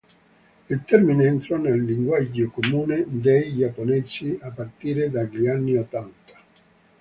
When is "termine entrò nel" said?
0.83-1.85